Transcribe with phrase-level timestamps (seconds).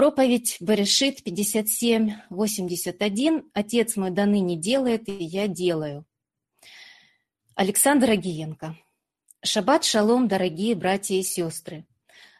[0.00, 6.06] Проповедь Берешит 57.81 «Отец мой до ныне делает, и я делаю».
[7.54, 8.78] Александр Агиенко.
[9.44, 11.84] Шаббат шалом, дорогие братья и сестры.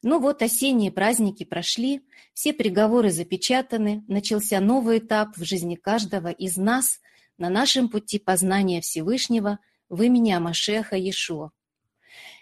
[0.02, 2.00] Ну вот осенние праздники прошли,
[2.32, 6.98] все приговоры запечатаны, начался новый этап в жизни каждого из нас
[7.36, 9.58] на нашем пути познания Всевышнего
[9.90, 11.50] в имени Амашеха Иешуа.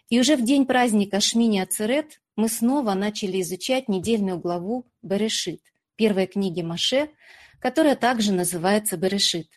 [0.09, 5.61] И уже в день праздника Шмини Ацерет мы снова начали изучать недельную главу Берешит,
[5.97, 7.11] первой книги Маше,
[7.61, 9.49] которая также называется Берешит.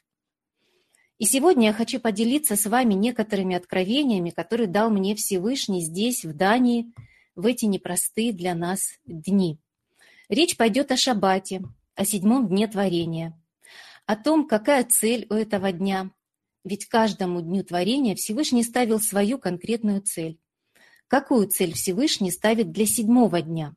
[1.20, 6.36] И сегодня я хочу поделиться с вами некоторыми откровениями, которые дал мне Всевышний здесь, в
[6.36, 6.92] Дании,
[7.36, 9.60] в эти непростые для нас дни.
[10.28, 11.62] Речь пойдет о Шаббате,
[11.96, 13.40] о седьмом дне творения,
[14.06, 16.10] о том, какая цель у этого дня,
[16.64, 20.41] ведь каждому дню творения Всевышний ставил свою конкретную цель.
[21.12, 23.76] Какую цель Всевышний ставит для седьмого дня?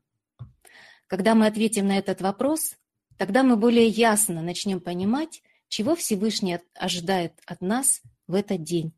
[1.09, 2.77] Когда мы ответим на этот вопрос,
[3.19, 8.93] тогда мы более ясно начнем понимать, чего Всевышний ожидает от нас в этот день.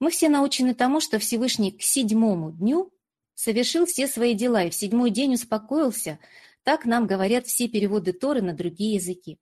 [0.00, 2.92] Мы все научены тому, что Всевышний к седьмому дню
[3.32, 6.18] совершил все свои дела и в седьмой день успокоился.
[6.64, 9.38] Так нам говорят все переводы Торы на другие языки.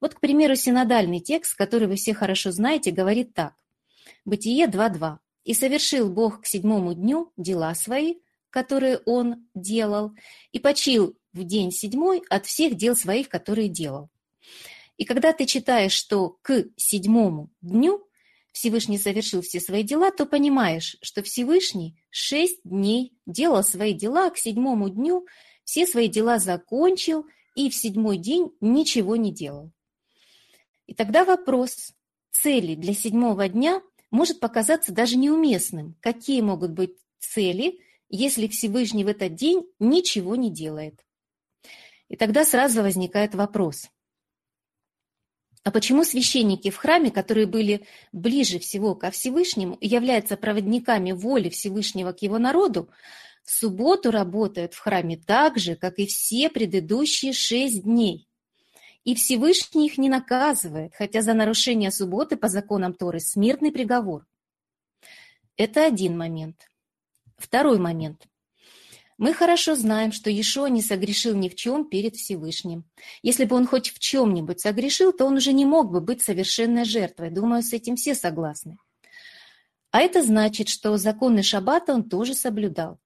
[0.00, 3.54] Вот, к примеру, синодальный текст, который вы все хорошо знаете, говорит так.
[4.24, 5.18] Бытие 2.2.
[5.44, 8.16] И совершил Бог к седьмому дню дела свои,
[8.50, 10.12] которые он делал,
[10.52, 14.10] и почил в день седьмой от всех дел своих, которые делал.
[14.98, 18.06] И когда ты читаешь, что к седьмому дню
[18.52, 24.30] Всевышний совершил все свои дела, то понимаешь, что Всевышний шесть дней делал свои дела, а
[24.30, 25.26] к седьмому дню
[25.64, 29.72] все свои дела закончил и в седьмой день ничего не делал.
[30.86, 31.92] И тогда вопрос
[32.30, 35.96] цели для седьмого дня может показаться даже неуместным.
[36.00, 41.04] Какие могут быть цели, если Всевышний в этот день ничего не делает?
[42.08, 43.88] И тогда сразу возникает вопрос.
[45.64, 51.48] А почему священники в храме, которые были ближе всего ко Всевышнему и являются проводниками воли
[51.48, 52.90] Всевышнего к его народу,
[53.44, 58.28] в субботу работают в храме так же, как и все предыдущие шесть дней?
[59.04, 64.26] И Всевышний их не наказывает, хотя за нарушение субботы по законам Торы смертный приговор.
[65.56, 66.68] Это один момент.
[67.36, 68.28] Второй момент.
[69.18, 72.84] Мы хорошо знаем, что Иешуа не согрешил ни в чем перед Всевышним.
[73.22, 76.84] Если бы он хоть в чем-нибудь согрешил, то он уже не мог бы быть совершенной
[76.84, 77.30] жертвой.
[77.30, 78.78] Думаю, с этим все согласны.
[79.90, 82.98] А это значит, что законы Шаббата он тоже соблюдал.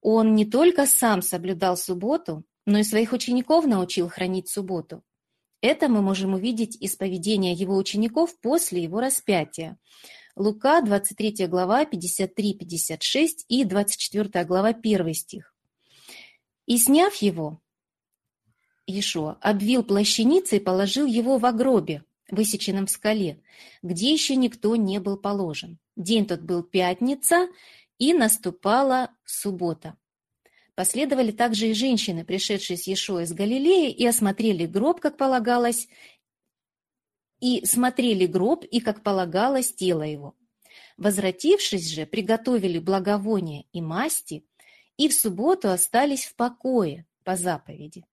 [0.00, 5.02] Он не только сам соблюдал субботу, но и своих учеников научил хранить субботу.
[5.66, 9.78] Это мы можем увидеть из поведения его учеников после его распятия.
[10.36, 15.54] Лука, 23 глава, 53-56 и 24 глава, 1 стих.
[16.66, 17.62] «И сняв его,
[18.86, 23.40] Иешуа обвил плащаницей и положил его в гробе, высеченном в скале,
[23.82, 25.78] где еще никто не был положен.
[25.96, 27.48] День тот был пятница,
[27.96, 29.96] и наступала суббота.
[30.74, 35.88] Последовали также и женщины, пришедшие с Иешуа из Галилеи, и осмотрели гроб, как полагалось,
[37.40, 40.34] и смотрели гроб, и, как полагалось, тело его.
[40.96, 44.44] Возвратившись же, приготовили благовония и масти,
[44.96, 48.04] и в субботу остались в покое по заповеди.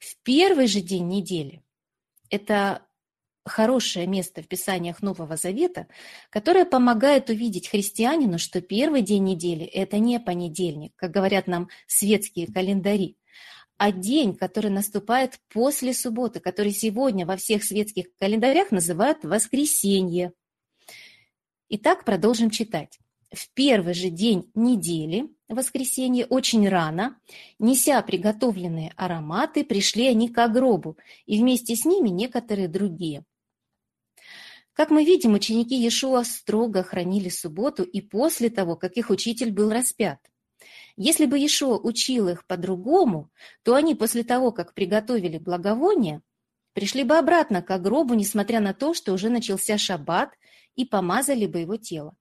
[0.00, 1.62] В первый же день недели,
[2.30, 2.87] это
[3.48, 5.86] хорошее место в Писаниях Нового Завета,
[6.30, 12.46] которое помогает увидеть христианину, что первый день недели– это не понедельник, как говорят нам светские
[12.46, 13.16] календари,
[13.78, 20.32] а день, который наступает после субботы, который сегодня во всех светских календарях называют воскресенье.
[21.68, 22.98] Итак, продолжим читать.
[23.30, 27.18] В первый же день недели, воскресенье, очень рано,
[27.58, 33.24] неся приготовленные ароматы, пришли они к гробу, и вместе с ними некоторые другие–
[34.78, 39.72] как мы видим, ученики Иешуа строго хранили субботу и после того, как их учитель был
[39.72, 40.20] распят.
[40.96, 43.28] Если бы Иешуа учил их по-другому,
[43.64, 46.22] то они после того, как приготовили благовоние,
[46.74, 50.30] пришли бы обратно к гробу, несмотря на то, что уже начался шаббат,
[50.76, 52.14] и помазали бы его тело.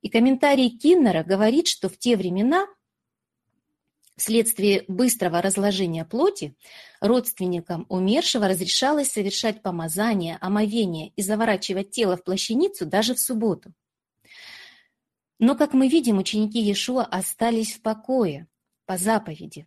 [0.00, 2.68] И комментарий Киннера говорит, что в те времена
[4.16, 6.56] Вследствие быстрого разложения плоти
[7.00, 13.74] родственникам умершего разрешалось совершать помазание, омовение и заворачивать тело в плащаницу даже в субботу.
[15.38, 18.48] Но, как мы видим, ученики Иешуа остались в покое
[18.86, 19.66] по заповеди.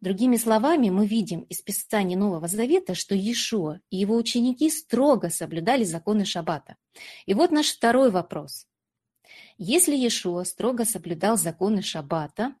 [0.00, 5.82] Другими словами, мы видим из Писания Нового Завета, что Иешуа и его ученики строго соблюдали
[5.82, 6.76] законы Шаббата.
[7.26, 8.68] И вот наш второй вопрос.
[9.56, 12.54] Если Иешуа строго соблюдал законы Шаббата,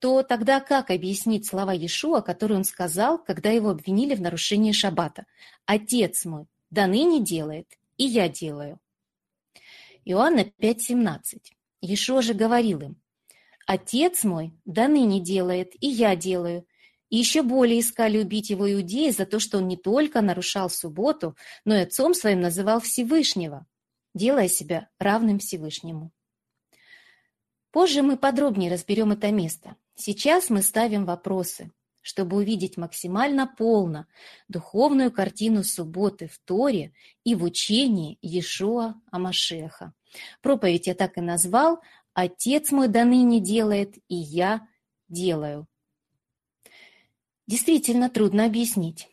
[0.00, 5.26] то тогда как объяснить слова Иешуа, которые он сказал, когда его обвинили в нарушении шаббата?
[5.66, 7.68] «Отец мой, до ныне делает,
[7.98, 8.80] и я делаю».
[10.06, 11.52] Иоанна 5,17.
[11.82, 12.96] Иешуа же говорил им,
[13.66, 16.66] «Отец мой до ныне делает, и я делаю».
[17.10, 21.36] И еще более искали убить его иудеи за то, что он не только нарушал субботу,
[21.64, 23.66] но и отцом своим называл Всевышнего,
[24.14, 26.12] делая себя равным Всевышнему.
[27.72, 29.76] Позже мы подробнее разберем это место.
[30.02, 31.70] Сейчас мы ставим вопросы,
[32.00, 34.06] чтобы увидеть максимально полно
[34.48, 39.92] духовную картину субботы в Торе и в учении Иешуа Амашеха.
[40.40, 41.82] Проповедь я так и назвал
[42.14, 44.66] «Отец мой до ныне делает, и я
[45.10, 45.68] делаю».
[47.46, 49.06] Действительно трудно объяснить.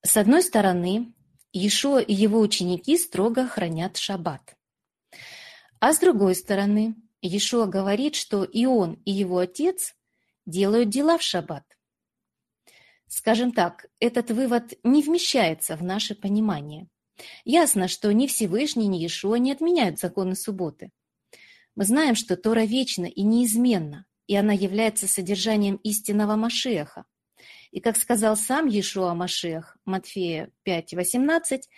[0.00, 1.12] С одной стороны,
[1.52, 4.56] Иешуа и его ученики строго хранят шаббат.
[5.78, 9.94] А с другой стороны, Иешуа говорит, что и он, и его отец
[10.46, 11.64] делают дела в шаббат.
[13.08, 16.88] Скажем так, этот вывод не вмещается в наше понимание.
[17.44, 20.90] Ясно, что ни Всевышний, ни Иешуа не отменяют законы субботы.
[21.74, 27.04] Мы знаем, что Тора вечна и неизменна, и она является содержанием истинного Машеха.
[27.70, 31.68] И как сказал сам Иешуа Машех, Матфея 5:18,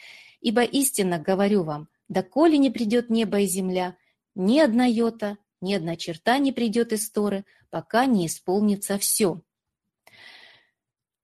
[0.41, 3.97] «Ибо истинно говорю вам, доколе не придет небо и земля,
[4.35, 7.45] ни одна йота, ни одна черта не придет из Торы,
[7.75, 9.43] пока не исполнится все.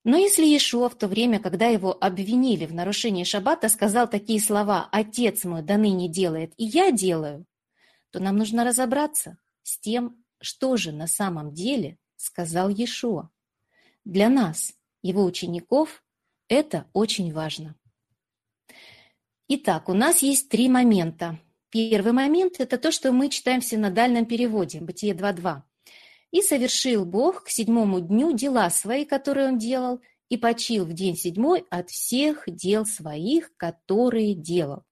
[0.02, 4.88] Но если Иешуа в то время, когда его обвинили в нарушении шаббата, сказал такие слова
[4.90, 7.46] «Отец мой до ныне делает, и я делаю»,
[8.10, 13.30] то нам нужно разобраться с тем, что же на самом деле сказал Иешуа.
[14.04, 14.72] Для нас,
[15.02, 16.02] его учеников,
[16.48, 17.76] это очень важно.
[19.46, 21.38] Итак, у нас есть три момента,
[21.70, 25.62] Первый момент– это то, что мы читаем в синодальном переводе, Бытие 2.2.
[26.30, 31.16] «И совершил Бог к седьмому дню дела свои, которые Он делал, и почил в день
[31.16, 34.84] седьмой от всех дел своих, которые делал».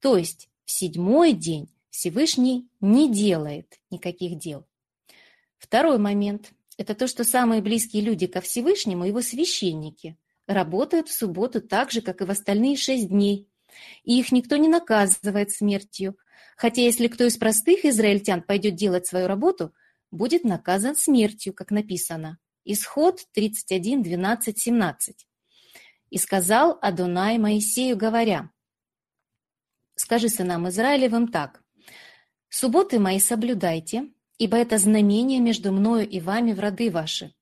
[0.00, 4.66] То есть в седьмой день Всевышний не делает никаких дел.
[5.58, 10.16] Второй момент– это то, что самые близкие люди ко Всевышнему, его священники,
[10.46, 13.48] работают в субботу так же, как и в остальные шесть дней–
[14.04, 16.16] и их никто не наказывает смертью.
[16.56, 19.72] Хотя если кто из простых израильтян пойдет делать свою работу,
[20.14, 22.38] будет наказан смертью, как написано.
[22.64, 25.26] Исход 31, 12, 17.
[26.10, 28.50] «И сказал Адонай Моисею, говоря,
[29.96, 31.62] «Скажи сынам Израилевым так,
[32.48, 37.34] «Субботы мои соблюдайте, ибо это знамение между мною и вами в роды ваши,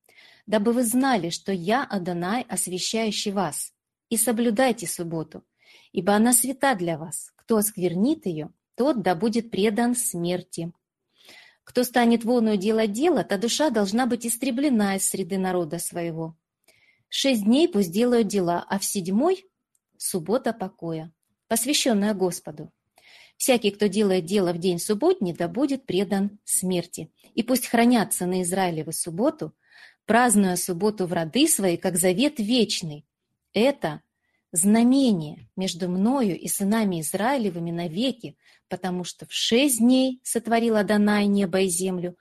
[0.47, 3.73] дабы вы знали, что я Адонай, освящающий вас,
[4.09, 5.45] и соблюдайте субботу,
[5.93, 7.33] ибо она свята для вас.
[7.37, 10.73] Кто осквернит ее, тот да будет предан смерти.
[11.65, 16.37] Кто станет воную делать дело, та душа должна быть истреблена из среды народа своего.
[17.09, 19.47] Шесть дней пусть делают дела, а в седьмой–
[19.97, 21.13] суббота покоя,
[21.47, 22.73] посвященная Господу.
[23.37, 27.13] Всякий, кто делает дело в день субботний, да будет предан смерти.
[27.35, 29.55] И пусть хранятся на Израилевы субботу,
[30.07, 33.05] празднуя субботу в роды свои, как завет вечный.
[33.53, 34.01] Это
[34.53, 38.37] знамение между мною и сынами Израилевыми навеки,
[38.69, 42.17] потому что в шесть дней сотворил Адонай небо и землю,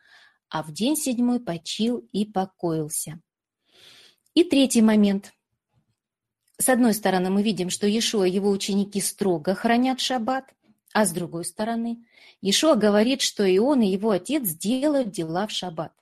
[0.49, 3.21] а в день седьмой почил и покоился.
[4.33, 5.33] И третий момент.
[6.57, 10.45] С одной стороны, мы видим, что Иешуа и его ученики строго хранят шаббат,
[10.93, 12.05] а с другой стороны,
[12.41, 15.93] Иешуа говорит, что и он, и его отец делают дела в шаббат.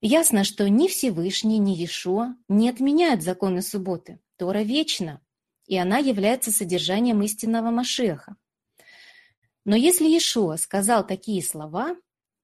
[0.00, 4.20] Ясно, что ни Всевышний, ни Иешуа не отменяют законы субботы.
[4.42, 5.20] Тора вечна,
[5.68, 8.34] и она является содержанием истинного Машеха.
[9.64, 11.94] Но если Иешуа сказал такие слова,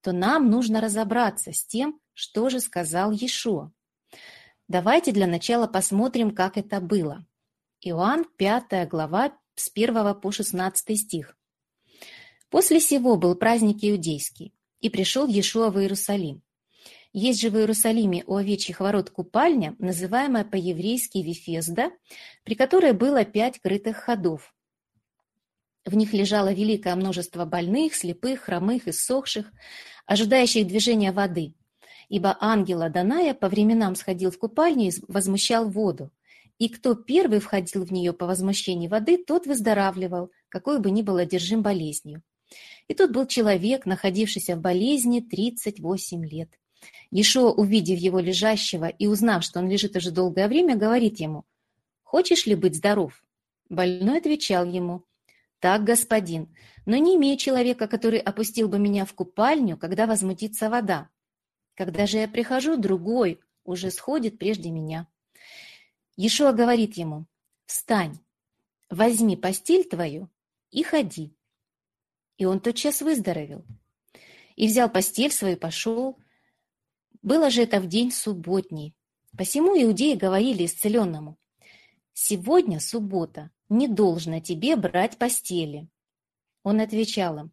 [0.00, 3.73] то нам нужно разобраться с тем, что же сказал Иешуа.
[4.69, 7.26] Давайте для начала посмотрим, как это было.
[7.81, 11.37] Иоанн, 5 глава, с 1 по 16 стих.
[12.49, 16.45] «После сего был праздник иудейский, и пришел Иешуа в Иерусалим.
[17.12, 21.90] Есть же в Иерусалиме у овечьих ворот купальня, называемая по-еврейски Вифезда,
[22.44, 24.54] при которой было пять крытых ходов.
[25.86, 29.50] В них лежало великое множество больных, слепых, хромых и сохших,
[30.04, 31.54] ожидающих движения воды,
[32.10, 36.10] ибо ангел Аданая по временам сходил в купальню и возмущал воду,
[36.58, 41.16] и кто первый входил в нее по возмущении воды, тот выздоравливал, какой бы ни был
[41.16, 42.22] одержим болезнью.
[42.88, 46.50] И тут был человек, находившийся в болезни 38 лет.
[47.11, 51.44] Ешо, увидев его лежащего и узнав, что он лежит уже долгое время, говорит ему,
[52.02, 53.23] «Хочешь ли быть здоров?»
[53.68, 55.04] Больной отвечал ему,
[55.58, 56.54] «Так, господин,
[56.87, 61.08] но не имею человека, который опустил бы меня в купальню, когда возмутится вода».
[61.78, 65.06] Когда же я прихожу, другой уже сходит прежде меня.
[66.16, 67.26] Ешуа говорит ему,
[67.66, 68.18] «Встань,
[68.90, 70.28] возьми постель твою
[70.73, 71.32] и ходи».
[72.37, 73.64] И он тотчас выздоровел.
[74.56, 76.18] И взял постель свою и пошел.
[77.22, 78.94] Было же это в день субботний.
[79.37, 81.37] Посему иудеи говорили исцеленному,
[82.12, 85.88] «Сегодня суббота, не должно тебе брать постели».
[86.62, 87.52] Он отвечал им,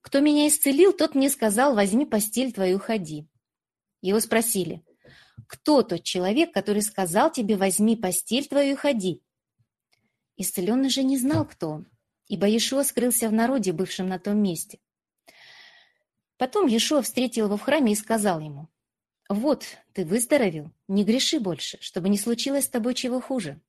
[0.00, 3.26] «Кто меня исцелил, тот мне сказал, возьми постель твою, ходи».
[4.00, 4.82] Его спросили,
[5.46, 9.22] «Кто тот человек, который сказал тебе, возьми постель твою и ходи?»
[10.36, 11.88] Исцеленный же не знал, кто он,
[12.26, 14.78] ибо Иешуа скрылся в народе, бывшем на том месте.
[16.38, 18.68] Потом Иешуа встретил его в храме и сказал ему,
[19.28, 23.60] «Вот, ты выздоровел, не греши больше, чтобы не случилось с тобой чего хуже».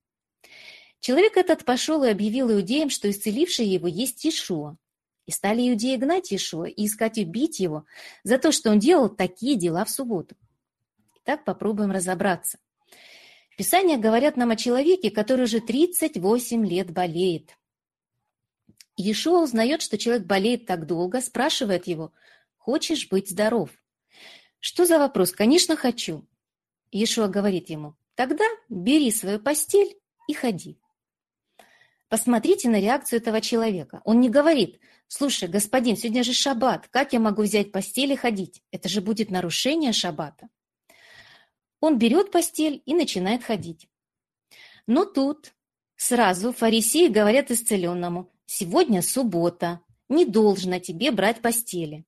[1.00, 4.78] Человек этот пошел и объявил иудеям, что исцеливший его есть Иешуа.
[5.26, 7.86] И стали иудеи гнать Иешуа и искать убить его
[8.24, 10.36] за то, что он делал такие дела в субботу.
[11.18, 12.58] Итак, попробуем разобраться.
[13.58, 17.58] Писания говорят нам о человеке, который уже 38 лет болеет.
[18.96, 22.14] Иешуа узнает, что человек болеет так долго, спрашивает его,
[22.58, 23.70] «Хочешь быть здоров?»
[24.66, 25.34] Что за вопрос?
[25.34, 26.26] Конечно, хочу.
[26.90, 30.80] Иешуа говорит ему, «Тогда бери свою постель и ходи».
[32.08, 34.02] Посмотрите на реакцию этого человека.
[34.06, 34.80] Он не говорит,
[35.10, 38.64] «Слушай, господин, сегодня же шаббат, как я могу взять постель и ходить?
[38.72, 40.48] Это же будет нарушение шаббата».
[41.82, 43.90] Он берет постель и начинает ходить.
[44.88, 45.52] Но тут
[45.98, 52.06] сразу фарисеи говорят исцеленному, «Сегодня суббота, не должно тебе брать постели».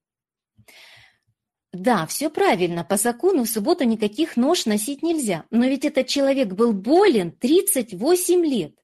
[1.76, 6.54] Да, все правильно, по закону в субботу никаких нож носить нельзя, но ведь этот человек
[6.54, 8.76] был болен 38 лет.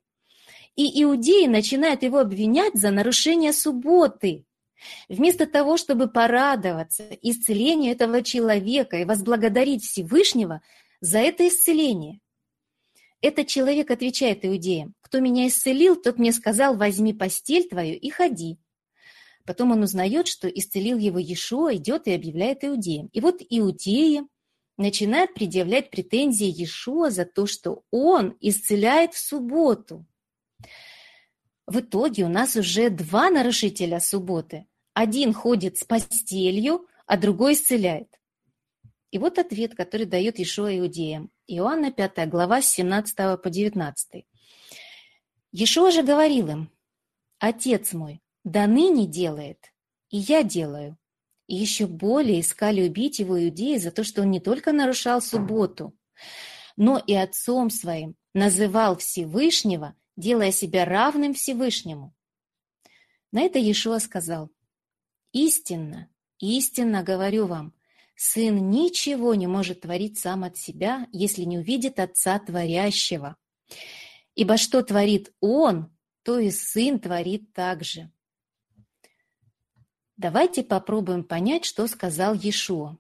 [0.76, 4.46] И иудеи начинают его обвинять за нарушение субботы.
[5.08, 10.62] Вместо того, чтобы порадоваться исцелению этого человека и возблагодарить Всевышнего
[11.00, 12.20] за это исцеление.
[13.22, 18.58] Этот человек отвечает иудеям, «Кто меня исцелил, тот мне сказал, возьми постель твою и ходи».
[19.46, 23.08] Потом он узнает, что исцелил его Иешуа, идет и объявляет иудеям.
[23.08, 24.22] И вот иудеи
[24.78, 30.06] начинают предъявлять претензии Иешуа за то, что он исцеляет в субботу.
[31.66, 34.68] В итоге у нас уже два нарушителя субботы.
[34.94, 38.20] Один ходит с постелью, а другой исцеляет.
[39.12, 41.32] И вот ответ, который дает Иешуа иудеям.
[41.48, 44.26] Иоанна 5 глава с 17 по 19.
[45.52, 46.72] Иешуа же говорил им,
[47.40, 49.74] «Отец мой, до ныне делает,
[50.10, 50.98] и я делаю».
[51.48, 55.94] И еще более искали убить его иудеи за то, что он не только нарушал субботу,
[56.78, 62.16] но и отцом своим называл Всевышнего, делая себя равным Всевышнему.
[63.34, 64.50] На это Иешуа сказал,
[65.34, 67.74] «Истинно, истинно говорю вам,
[68.16, 73.36] Сын ничего не может творить сам от себя, если не увидит Отца Творящего.
[74.36, 78.12] Ибо что творит Он, то и Сын творит также.
[80.22, 82.96] Давайте попробуем понять, что сказал Иешуа.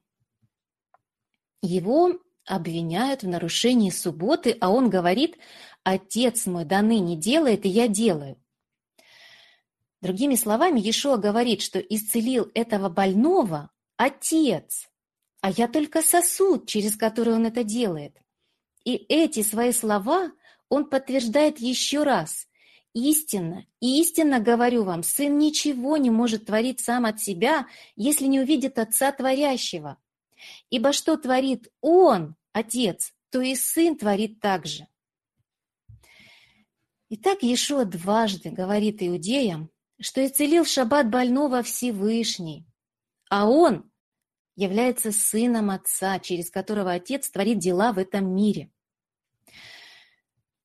[1.61, 5.37] Его обвиняют в нарушении субботы, а он говорит,
[5.83, 8.41] «Отец мой до ныне делает, и я делаю».
[10.01, 14.89] Другими словами, Иешуа говорит, что исцелил этого больного Отец,
[15.41, 18.17] а я только сосуд, через который он это делает.
[18.83, 20.31] И эти свои слова
[20.69, 22.47] он подтверждает еще раз.
[22.93, 28.77] Истинно, истинно говорю вам, сын ничего не может творить сам от себя, если не увидит
[28.77, 29.97] Отца Творящего.
[30.69, 34.87] Ибо что творит Он, Отец, то и Сын творит так же.
[37.09, 39.69] Итак, Иешуа дважды говорит иудеям,
[39.99, 42.65] что исцелил в шаббат больного Всевышний,
[43.29, 43.89] а Он
[44.55, 48.69] является сыном Отца, через которого Отец творит дела в этом мире.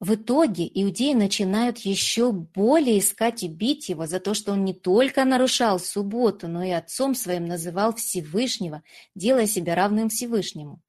[0.07, 4.73] В итоге иудеи начинают еще более искать и бить его за то, что он не
[4.73, 8.85] только нарушал субботу, но и отцом своим называл Всевышнего,
[9.17, 10.81] делая себя равным Всевышнему.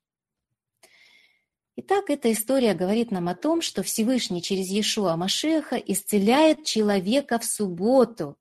[1.78, 7.46] Итак, эта история говорит нам о том, что Всевышний через Иешуа Машеха исцеляет человека в
[7.46, 8.38] субботу.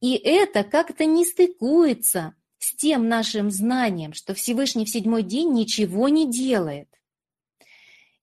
[0.00, 6.08] И это как-то не стыкуется с тем нашим знанием, что Всевышний в седьмой день ничего
[6.08, 6.88] не делает.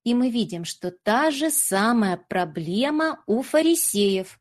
[0.03, 4.39] И мы видим, что та же самая проблема у фарисеев.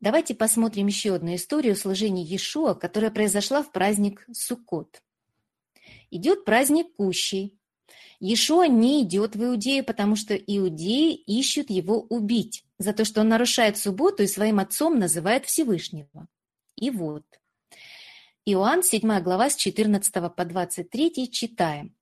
[0.00, 5.02] Давайте посмотрим еще одну историю служения Иешуа, которая произошла в праздник Суккот.
[6.10, 7.58] Идет праздник Кущей.
[8.20, 13.28] Иешуа не идет в Иудею, потому что иудеи ищут его убить за то, что он
[13.28, 16.28] нарушает субботу и своим отцом называет Всевышнего.
[16.76, 17.24] И вот–
[18.44, 21.94] Иоанн, 7 глава, с 14 по 23 читаем.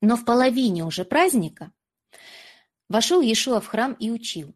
[0.00, 1.72] Но в половине уже праздника
[2.88, 4.54] вошел Иешуа в храм и учил.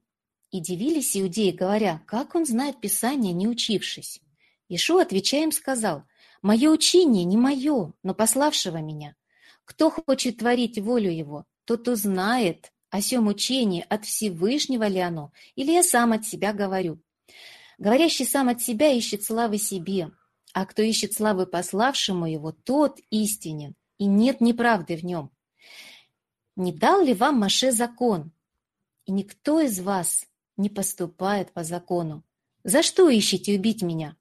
[0.50, 4.20] И дивились иудеи, говоря, как он знает Писание, не учившись.
[4.68, 6.04] Иешуа, отвечая им, сказал,
[6.42, 9.14] «Мое учение не мое, но пославшего меня.
[9.64, 15.72] Кто хочет творить волю его, тот узнает, о сем учении от Всевышнего ли оно, или
[15.72, 17.00] я сам от себя говорю.
[17.78, 20.10] Говорящий сам от себя ищет славы себе,
[20.52, 25.30] а кто ищет славы пославшему его, тот истинен, и нет неправды в нем.
[26.56, 28.32] Не дал ли вам Маше закон?
[29.04, 30.26] И никто из вас
[30.56, 32.24] не поступает по закону.
[32.64, 34.16] За что ищете убить меня?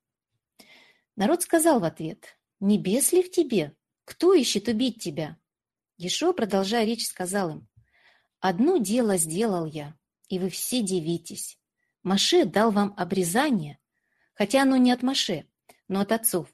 [1.16, 3.74] Народ сказал в ответ, «Небес ли в тебе?
[4.04, 5.38] Кто ищет убить тебя?»
[5.96, 7.68] Ешо, продолжая речь, сказал им,
[8.42, 9.96] «Одно дело сделал я,
[10.28, 11.58] и вы все дивитесь.
[12.04, 13.80] Маше дал вам обрезание,
[14.34, 15.48] хотя оно не от Маше,
[15.88, 16.54] но от отцов.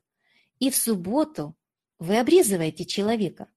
[0.60, 1.56] И в субботу
[2.00, 3.48] вы обрезываете человека.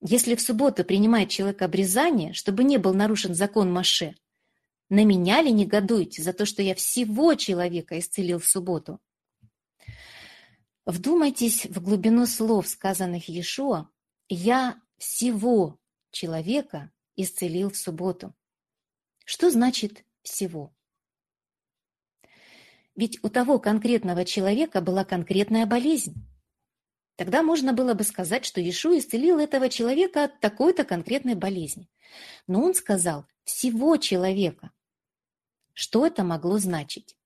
[0.00, 4.14] Если в субботу принимает человек обрезание, чтобы не был нарушен закон Маше,
[4.90, 9.00] на меня ли негодуете за то, что я всего человека исцелил в субботу?
[10.84, 13.88] Вдумайтесь в глубину слов, сказанных Иешуа,
[14.28, 15.78] «Я всего
[16.10, 18.34] человека исцелил в субботу».
[19.24, 20.74] Что значит «всего»?
[22.94, 26.14] Ведь у того конкретного человека была конкретная болезнь.
[27.16, 31.88] Тогда можно было бы сказать, что Иешуа исцелил этого человека от такой-то конкретной болезни.
[32.46, 34.70] Но он сказал «всего человека».
[35.72, 37.16] Что это могло значить?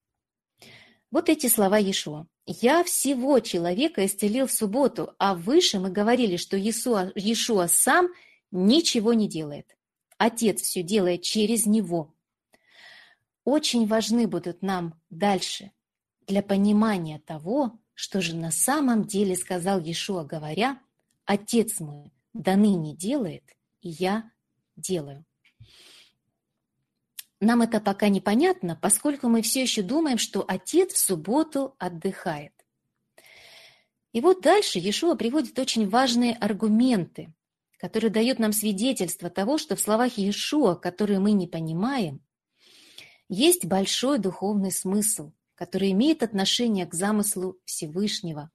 [1.11, 2.26] Вот эти слова Иешуа.
[2.47, 8.09] «Я всего человека исцелил в субботу, а выше мы говорили, что Иешуа, Иешуа сам
[8.50, 9.76] ничего не делает.
[10.18, 12.14] Отец все делает через него».
[13.45, 15.73] Очень важны будут нам дальше
[16.26, 20.81] для понимания того, что же на самом деле сказал Иешуа, говоря,
[21.25, 23.43] «Отец мой до ныне делает,
[23.81, 24.31] и я
[24.76, 25.25] делаю».
[27.40, 32.53] Нам это пока непонятно, поскольку мы все еще думаем, что отец в субботу отдыхает.
[34.12, 37.35] И вот дальше Иешуа приводит очень важные аргументы,
[37.79, 42.25] которые дают нам свидетельство того, что в словах Иешуа, которые мы не понимаем,
[43.29, 48.51] есть большой духовный смысл, который имеет отношение к замыслу Всевышнего,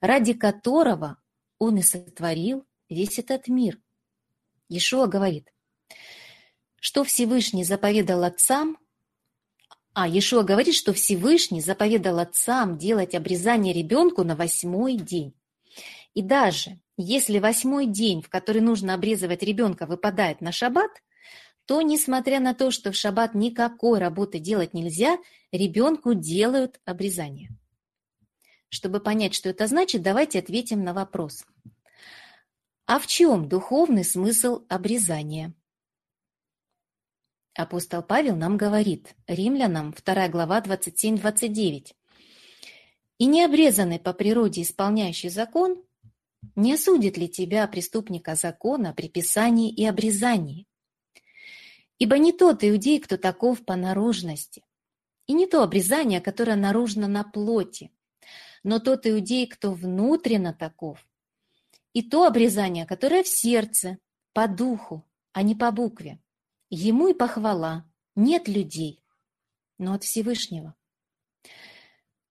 [0.00, 1.18] ради которого
[1.60, 3.80] Он и сотворил весь этот мир.
[4.68, 5.52] Иешуа говорит,
[6.80, 8.76] что Всевышний заповедал отцам,
[9.94, 15.34] а Иешуа говорит, что Всевышний заповедал отцам делать обрезание ребенку на восьмой день.
[16.14, 20.90] И даже если восьмой день, в который нужно обрезывать ребенка, выпадает на шаббат,
[21.68, 25.18] то, несмотря на то, что в шаббат никакой работы делать нельзя,
[25.52, 27.50] ребенку делают обрезание.
[28.70, 31.44] Чтобы понять, что это значит, давайте ответим на вопрос.
[32.86, 35.52] А в чем духовный смысл обрезания?
[37.52, 41.92] Апостол Павел нам говорит, римлянам 2 глава 27-29.
[43.18, 45.84] «И необрезанный по природе исполняющий закон
[46.56, 50.67] не осудит ли тебя, преступника закона, при писании и обрезании?
[51.98, 54.64] Ибо не тот иудей, кто таков по наружности,
[55.26, 57.90] и не то обрезание, которое наружно на плоти,
[58.62, 61.06] но тот иудей, кто внутренно таков,
[61.92, 63.98] и то обрезание, которое в сердце,
[64.32, 66.20] по духу, а не по букве.
[66.70, 67.84] Ему и похвала.
[68.14, 69.02] Нет людей,
[69.78, 70.74] но от Всевышнего.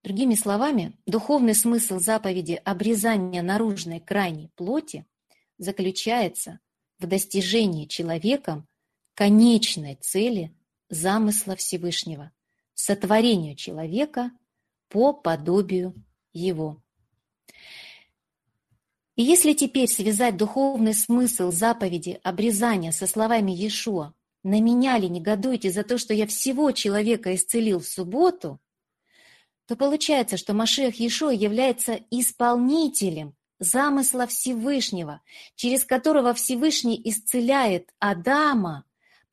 [0.04, 5.06] Другими словами, духовный смысл заповеди обрезания наружной крайней плоти
[5.58, 6.60] заключается
[7.00, 8.68] в достижении человеком
[9.18, 10.56] конечной цели
[10.90, 12.32] замысла Всевышнего–
[12.76, 14.30] сотворению человека
[14.90, 15.96] по подобию
[16.34, 16.84] его.
[19.16, 25.72] И если теперь связать духовный смысл заповеди обрезания со словами Иешуа на меня ли негодуете
[25.72, 28.62] за то, что я всего человека исцелил в субботу,
[29.66, 35.22] то получается, что Машех Ешо является исполнителем замысла Всевышнего,
[35.56, 38.84] через которого Всевышний исцеляет Адама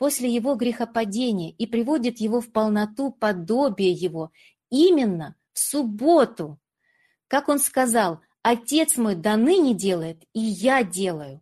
[0.04, 4.32] после его грехопадения и приводит его в полноту подобия его
[4.68, 6.60] именно в субботу.
[7.26, 11.40] Как он сказал, «Отец мой до ныне делает, и я делаю».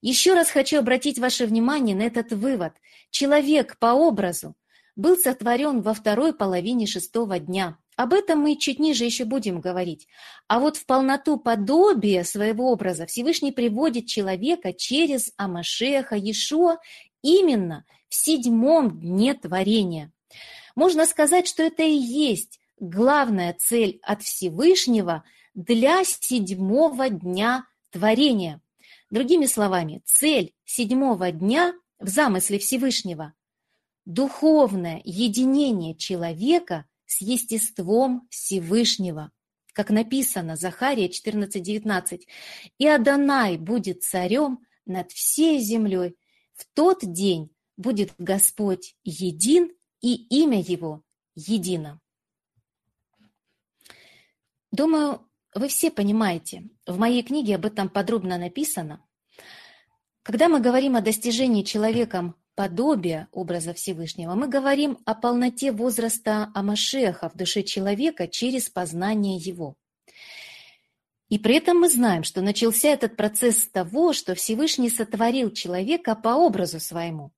[0.00, 2.72] Еще раз хочу обратить ваше внимание на этот вывод.
[3.10, 4.54] Человек по образу
[4.94, 7.78] был сотворен во второй половине шестого дня.
[7.96, 10.06] Об этом мы чуть ниже еще будем говорить.
[10.46, 16.78] А вот в полноту подобия своего образа Всевышний приводит человека через Амашеха Иешуа
[17.22, 20.12] именно в седьмом дне творения.
[20.74, 28.60] Можно сказать, что это и есть главная цель от Всевышнего для седьмого дня творения.
[29.10, 33.34] Другими словами, цель седьмого дня в замысле Всевышнего–
[34.04, 39.30] духовное единение человека с естеством Всевышнего.
[39.72, 42.22] Как написано, Захария 14.19,
[42.78, 46.16] «И Адонай будет царем над всей землей.
[46.54, 51.02] В тот день будет Господь един, и имя Его
[51.34, 52.00] едино».
[54.72, 59.04] Думаю, вы все понимаете, в моей книге об этом подробно написано.
[60.22, 67.28] Когда мы говорим о достижении человеком подобия образа Всевышнего, мы говорим о полноте возраста Амашеха
[67.28, 69.74] в душе человека через познание его.
[71.32, 76.14] И при этом мы знаем, что начался этот процесс с того, что Всевышний сотворил человека
[76.14, 77.32] по образу своему,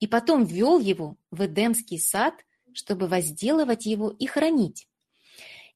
[0.00, 2.32] и потом ввел его в Эдемский сад,
[2.72, 4.88] чтобы возделывать его и хранить.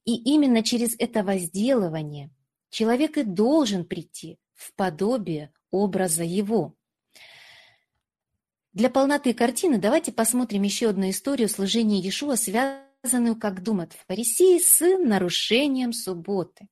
[0.03, 2.31] И именно через это возделывание
[2.71, 6.73] человек и должен прийти в подобие образа его.
[8.71, 14.97] Для полноты картины давайте посмотрим еще одну историю служения Иешуа, связанную, как думают фарисеи, с
[14.97, 16.67] нарушением субботы.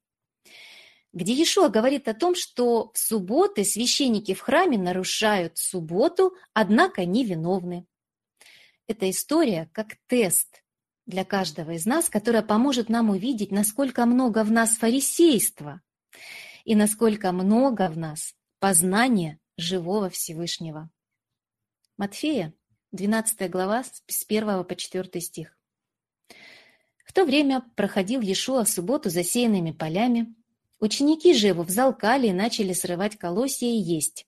[1.13, 7.85] Где Иешуа говорит о том, что в субботы священники в храме нарушают субботу, однако невиновны.
[8.87, 10.63] Эта история как тест
[11.05, 15.81] для каждого из нас, которая поможет нам увидеть, насколько много в нас фарисейства
[16.63, 20.89] и насколько много в нас познания живого Всевышнего.
[21.97, 22.53] Матфея,
[22.93, 25.57] 12 глава, с 1 по 4 стих.
[27.05, 30.33] В то время проходил Иешуа в субботу засеянными полями.
[30.81, 34.25] Ученики же его взалкали и начали срывать колосья и есть.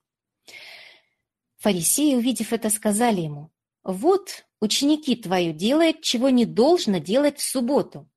[1.58, 3.50] Фарисеи, увидев это, сказали ему,
[3.84, 8.08] «Вот ученики твою делают, чего не должно делать в субботу.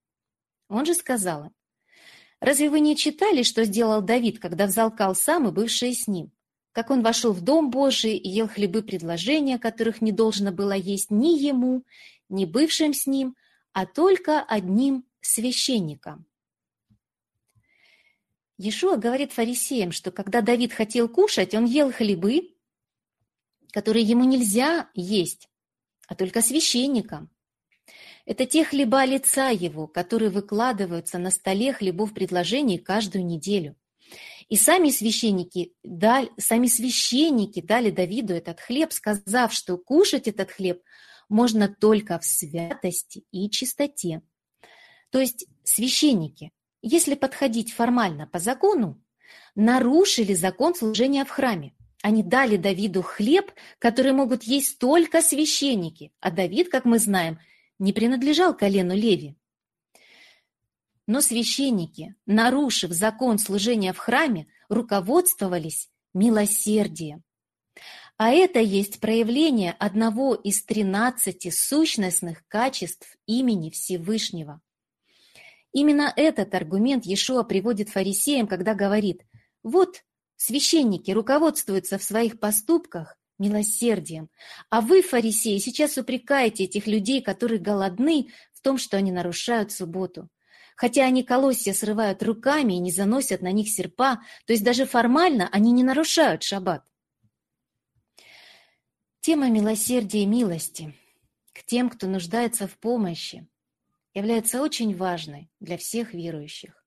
[0.68, 1.54] Он же сказал им,
[2.40, 6.30] разве вы не читали, что сделал Давид, когда взалкал сам и бывшие с ним?
[6.72, 11.10] Как он вошел в дом Божий и ел хлебы предложения, которых не должно было есть
[11.10, 11.84] ни ему,
[12.28, 13.34] ни бывшим с ним,
[13.72, 16.25] а только одним священникам.
[18.58, 22.54] Иешуа говорит фарисеям, что когда Давид хотел кушать, он ел хлебы,
[23.70, 25.48] которые ему нельзя есть,
[26.08, 27.30] а только священникам.
[28.24, 33.76] Это те хлеба лица его, которые выкладываются на столе хлебов предложений каждую неделю.
[34.48, 40.82] И сами священники, дали, сами священники дали Давиду этот хлеб, сказав, что кушать этот хлеб
[41.28, 44.22] можно только в святости и чистоте.
[45.10, 49.02] То есть священники, если подходить формально по закону,
[49.54, 51.74] нарушили закон служения в храме.
[52.02, 57.40] Они дали Давиду хлеб, который могут есть только священники, а Давид, как мы знаем,
[57.78, 59.36] не принадлежал колену Леви.
[61.06, 67.22] Но священники, нарушив закон служения в храме, руководствовались милосердием.
[68.18, 74.60] А это есть проявление одного из тринадцати сущностных качеств имени Всевышнего.
[75.76, 79.26] Именно этот аргумент Иешуа приводит фарисеям, когда говорит,
[79.62, 80.04] вот
[80.36, 84.30] Священники руководствуются в своих поступках милосердием,
[84.70, 90.30] а вы, фарисеи, сейчас упрекаете этих людей, которые голодны, в том, что они нарушают субботу.
[90.76, 95.46] Хотя они колосья срывают руками и не заносят на них серпа, то есть даже формально
[95.52, 96.86] они не нарушают шаббат.
[99.20, 100.94] Тема милосердия и милости
[101.52, 103.46] к тем, кто нуждается в помощи,
[104.16, 106.82] является очень важной для всех верующих.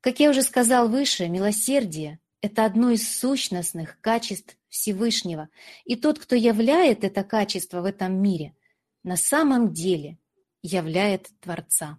[0.00, 5.48] Как я уже сказал выше, милосердие это одно из сущностных качеств Всевышнего,
[5.84, 8.54] и тот, кто являет это качество в этом мире,
[9.02, 10.18] на самом деле
[10.62, 11.98] являет Творца.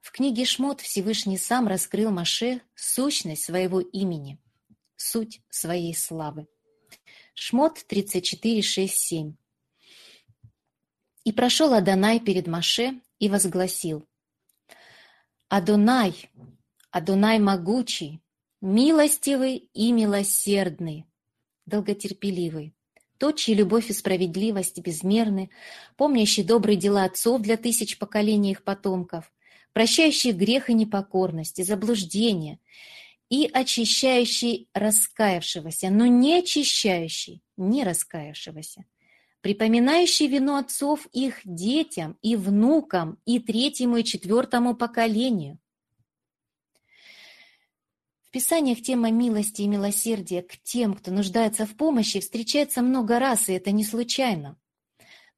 [0.00, 4.38] В книге Шмот Всевышний сам раскрыл Маше сущность своего имени,
[4.96, 6.46] суть своей славы.
[7.34, 9.34] Шмот 34, 6, 7.
[11.28, 14.06] «И прошел Адонай перед Маше и возгласил,
[15.50, 16.30] «Адонай,
[16.90, 18.22] Адунай могучий,
[18.62, 21.04] милостивый и милосердный,
[21.66, 22.72] долготерпеливый,
[23.18, 25.50] тот, чьи любовь и справедливость безмерны,
[25.98, 29.30] помнящий добрые дела отцов для тысяч поколений их потомков,
[29.74, 32.58] прощающий грех и непокорность, и заблуждение,
[33.28, 38.86] и очищающий раскаявшегося, но не очищающий не раскаявшегося,
[39.40, 45.58] припоминающий вину отцов их детям и внукам и третьему и четвертому поколению,
[48.22, 53.48] в Писаниях тема милости и милосердия к тем, кто нуждается в помощи, встречается много раз,
[53.48, 54.58] и это не случайно.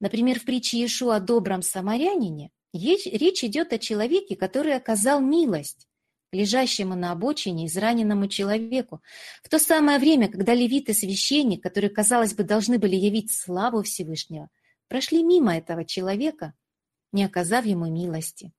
[0.01, 5.89] Например, в притче Иешуа о добром самарянине Речь идет о человеке, который оказал милость
[6.33, 9.03] лежащему на обочине израненному человеку,
[9.43, 13.83] в то самое время, когда левит и священник, которые, казалось бы, должны были явить славу
[13.83, 14.49] Всевышнего,
[14.89, 16.55] прошли мимо этого человека,
[17.13, 18.53] не оказав ему милости.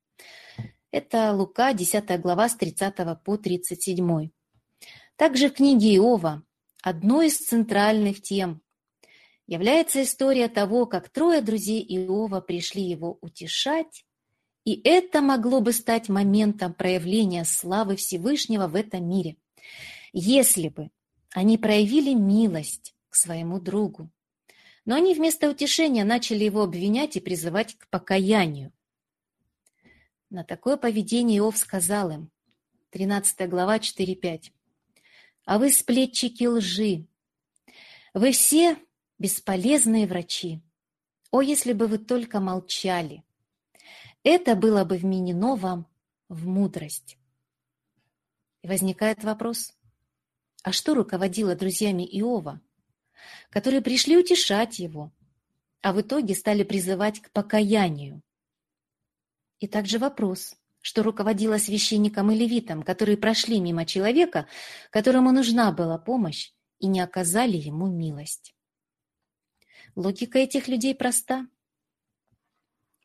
[0.91, 4.29] Это Лука, 10 глава, с 30 по 37.
[5.15, 6.43] Также в книге Иова
[6.84, 8.62] одной из центральных тем
[9.47, 14.05] является история того, как трое друзей Иова пришли его утешать
[14.63, 19.38] и это могло бы стать моментом проявления славы Всевышнего в этом мире,
[20.13, 20.91] если бы
[21.34, 24.10] они проявили милость к своему другу.
[24.86, 28.71] Но они вместо утешения начали его обвинять и призывать к покаянию.
[30.30, 32.32] На такое поведение Иов сказал им,
[32.91, 34.52] 13 глава 4.5,
[35.45, 37.06] «А вы сплетчики лжи,
[38.13, 38.78] вы все
[39.17, 40.62] бесполезные врачи.
[41.32, 43.24] О, если бы вы только молчали!»
[44.23, 45.88] Это было бы вменено вам
[46.29, 47.17] в мудрость.
[48.62, 49.73] И возникает вопрос,
[50.63, 52.62] а что руководило друзьями Иова,
[53.49, 55.12] которые пришли утешать его,
[55.81, 58.21] а в итоге стали призывать к покаянию?
[59.60, 64.47] И также вопрос, что руководило священникам и левитам, которые прошли мимо человека,
[64.91, 68.55] которому нужна была помощь, и не оказали ему милость.
[69.95, 71.47] Логика этих людей проста–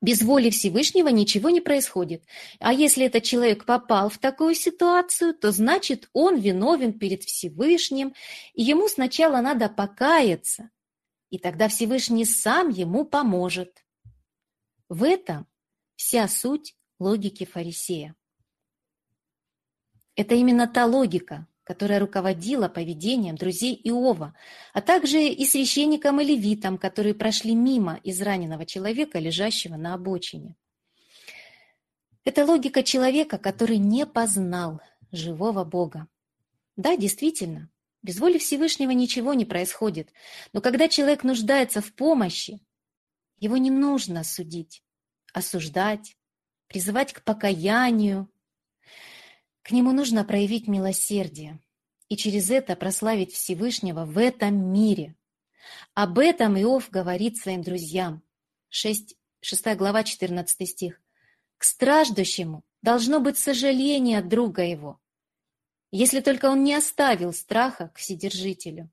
[0.01, 2.25] без воли Всевышнего ничего не происходит.
[2.61, 8.15] А если этот человек попал в такую ситуацию, то значит он виновен перед Всевышним,
[8.55, 10.71] и ему сначала надо покаяться,
[11.31, 13.85] и тогда Всевышний сам ему поможет.
[14.89, 15.47] В этом
[15.97, 18.15] вся суть логики фарисея.
[20.15, 24.37] Это именно та логика, которая руководила поведением друзей Иова,
[24.73, 30.55] а также и священникам и левитам, которые прошли мимо израненного человека, лежащего на обочине.
[32.25, 36.07] Это логика человека, который не познал живого Бога.
[36.77, 37.69] Да, действительно,
[38.01, 40.13] без воли Всевышнего ничего не происходит,
[40.53, 42.61] но когда человек нуждается в помощи,
[43.39, 44.85] его не нужно судить,
[45.33, 46.17] осуждать,
[46.69, 48.31] призывать к покаянию,
[49.67, 51.59] к нему нужно проявить милосердие
[52.09, 55.17] и через это прославить Всевышнего в этом мире.
[55.93, 58.23] Об этом Иов говорит своим друзьям.
[58.69, 61.03] 6, 6 глава, 14 стих.
[61.59, 65.01] «К страждущему должно быть сожаление от друга его,
[65.91, 68.89] если только он не оставил страха к Вседержителю».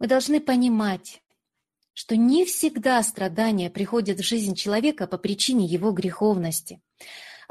[0.00, 1.22] Мы должны понимать,
[1.94, 6.82] что не всегда страдания приходят в жизнь человека по причине его греховности–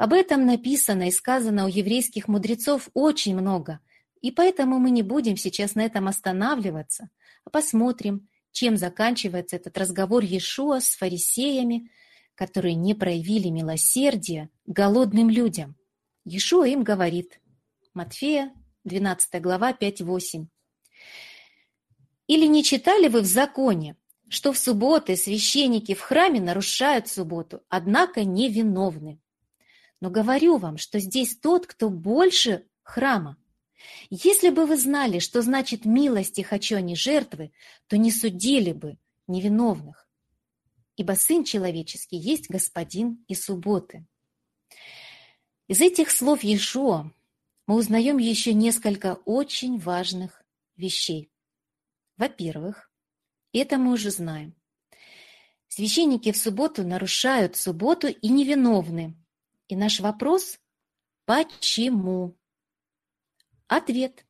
[0.02, 3.78] об этом написано и сказано у еврейских мудрецов очень много,
[4.20, 7.08] и поэтому мы не будем сейчас на этом останавливаться,
[7.44, 11.88] а посмотрим, чем заканчивается этот разговор Иешуа с фарисеями,
[12.34, 15.76] которые не проявили милосердия голодным людям.
[16.24, 17.40] Иешуа им говорит,
[17.94, 20.46] Матфея, 12 глава, 5-8.
[22.26, 23.94] «Или не читали вы в законе,
[24.28, 29.21] что в субботы священники в храме нарушают субботу, однако невиновны?
[30.02, 33.38] Но говорю вам, что здесь тот, кто больше храма.
[34.10, 37.52] Если бы вы знали, что значит милости хочу, а не жертвы,
[37.86, 40.08] то не судили бы невиновных.
[40.96, 44.04] Ибо Сын Человеческий есть Господин и субботы.
[45.68, 47.12] Из этих слов Иешуа
[47.68, 50.42] мы узнаем еще несколько очень важных
[50.74, 51.30] вещей.
[52.16, 52.90] Во-первых,
[53.52, 54.56] это мы уже знаем,
[55.68, 59.16] священники в субботу нарушают субботу и невиновны,
[59.72, 60.58] и наш вопрос–
[61.24, 62.36] почему?
[63.68, 64.26] Ответ.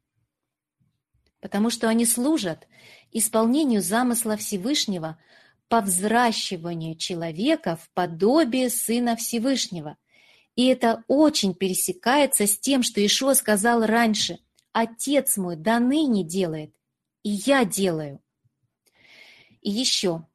[1.40, 2.68] Потому что они служат
[3.10, 5.18] исполнению замысла Всевышнего
[5.66, 9.98] по взращиванию человека в подобие Сына Всевышнего.
[10.54, 14.38] И это очень пересекается с тем, что Ишуа сказал раньше
[14.70, 16.72] «Отец мой до ныне делает,
[17.24, 18.22] и я делаю».
[19.60, 20.24] И еще–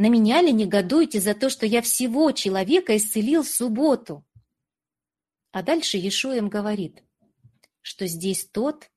[0.00, 4.24] на меня ли негодуете за то, что я всего человека исцелил в субботу?
[5.52, 7.04] А дальше Иешуа им говорит,
[7.82, 8.90] что здесь тот,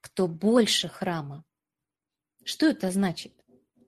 [0.00, 1.44] кто больше храма.
[2.42, 3.34] Что это значит?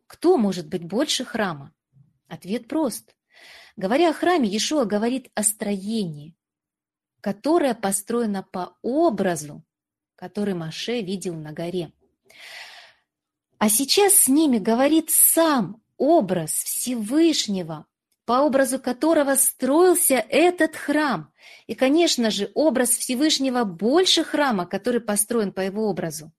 [0.06, 1.72] Кто может быть больше храма?
[2.28, 3.16] Ответ прост.
[3.76, 6.36] Говоря о храме, Иешуа говорит о строении,
[7.22, 9.64] которое построено по образу,
[10.16, 11.94] который Маше видел на горе.
[13.56, 17.86] А сейчас с ними говорит сам образ Всевышнего,
[18.24, 21.32] по образу которого строился этот храм.
[21.68, 26.32] И, конечно же, образ Всевышнего больше храма, который построен по его образу.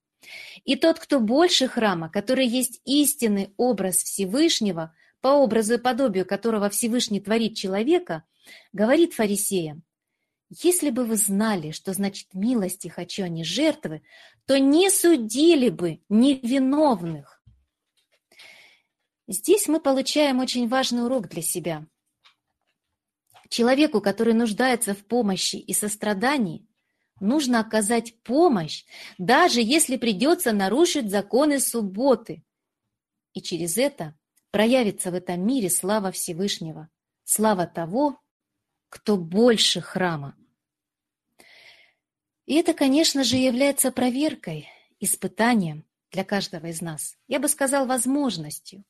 [0.66, 6.70] И тот, кто больше храма, который есть истинный образ Всевышнего, по образу и подобию которого
[6.70, 8.24] Всевышний творит человека,
[8.74, 9.84] говорит фарисеям,
[10.50, 14.02] «Если бы вы знали, что значит милости хочу, а не жертвы,
[14.46, 17.43] то не судили бы невиновных».
[19.28, 21.88] Здесь мы получаем очень важный урок для себя.
[23.50, 26.68] Человеку, который нуждается в помощи и сострадании,
[27.20, 28.84] нужно оказать помощь,
[29.18, 32.44] даже если придется нарушить законы субботы.
[33.34, 34.18] И через это
[34.52, 36.90] проявится в этом мире слава Всевышнего,
[37.24, 38.20] слава того,
[38.90, 40.36] кто больше храма.
[42.46, 44.68] И это, конечно же, является проверкой,
[45.00, 47.18] испытанием для каждого из нас.
[47.28, 48.84] Я бы сказал, возможностью,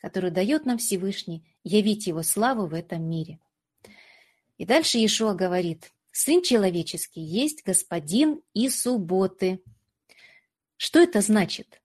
[0.00, 3.38] которую дает нам Всевышний явить Его славу в этом мире.
[4.58, 9.62] И дальше Иешуа говорит, «Сын человеческий есть господин и субботы».
[10.76, 11.82] Что это значит?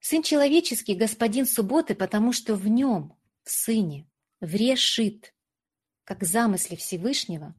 [0.00, 3.14] Сын человеческий– господин субботы, потому что в нем,
[3.44, 4.08] в сыне,
[4.40, 5.34] врешит,
[6.04, 7.54] как замысле Всевышнего,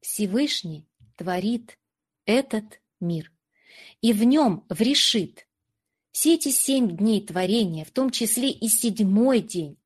[0.00, 1.78] Всевышний творит
[2.24, 3.30] этот мир.
[4.00, 5.46] И в нем врешит
[6.14, 9.76] все эти семь дней творения, в том числе и седьмой день.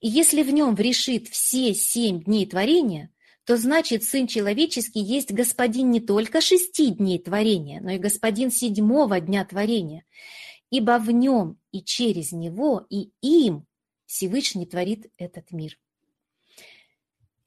[0.00, 3.10] И если в нем врешит все семь дней творения,
[3.44, 9.18] то значит Сын Человеческий есть Господин не только шести дней творения, но и Господин седьмого
[9.18, 10.04] дня творения
[10.70, 13.66] ибо в нем и через него и им
[14.06, 15.78] Всевышний творит этот мир.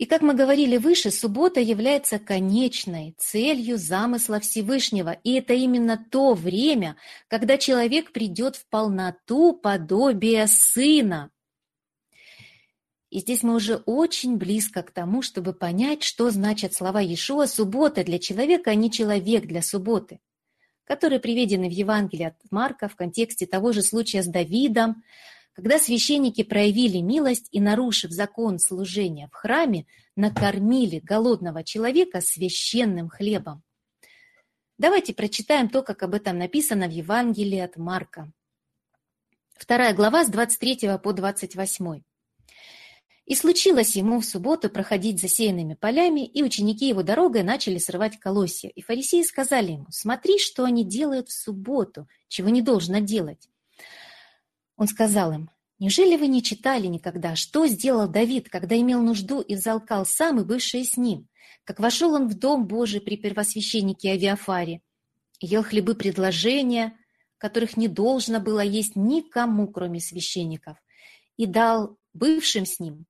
[0.01, 6.33] И как мы говорили выше, суббота является конечной целью замысла Всевышнего, и это именно то
[6.33, 11.29] время, когда человек придет в полноту подобия Сына.
[13.11, 18.03] И здесь мы уже очень близко к тому, чтобы понять, что значат слова Иешуа «суббота
[18.03, 20.19] для человека, а не человек для субботы»
[20.83, 25.03] которые приведены в Евангелии от Марка в контексте того же случая с Давидом,
[25.53, 29.85] когда священники проявили милость и, нарушив закон служения в храме,
[30.15, 33.63] накормили голодного человека священным хлебом.
[34.77, 38.31] Давайте прочитаем то, как об этом написано в Евангелии от Марка.
[39.53, 42.01] Вторая глава с 23 по 28.
[43.25, 48.69] И случилось ему в субботу проходить засеянными полями, и ученики его дорогой начали срывать колосья.
[48.69, 53.47] И фарисеи сказали ему, смотри, что они делают в субботу, чего не должно делать.
[54.81, 59.53] Он сказал им, неужели вы не читали никогда, что сделал Давид, когда имел нужду и
[59.53, 61.29] взалкал сам и бывшие с ним,
[61.65, 64.81] как вошел он в дом Божий при первосвященнике Авиафаре,
[65.39, 66.97] ел хлебы предложения,
[67.37, 70.79] которых не должно было есть никому, кроме священников,
[71.37, 73.05] и дал бывшим с ним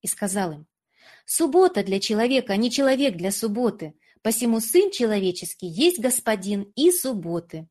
[0.00, 0.66] и сказал им,
[1.26, 7.68] «Суббота для человека, а не человек для субботы, посему Сын Человеческий есть Господин и субботы».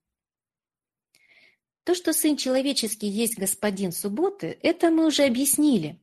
[1.89, 5.99] То, что Сын Человеческий есть Господин субботы, это мы уже объяснили.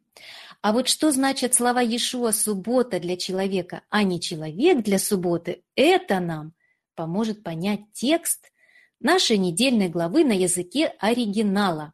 [0.61, 6.19] А вот что значит слова Иешуа «суббота для человека», а не «человек для субботы», это
[6.19, 6.55] нам
[6.97, 8.51] поможет понять текст
[8.99, 11.93] нашей недельной главы на языке оригинала.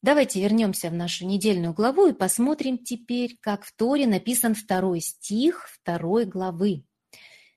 [0.00, 5.68] Давайте вернемся в нашу недельную главу и посмотрим теперь, как в Торе написан второй стих
[5.68, 6.84] второй главы.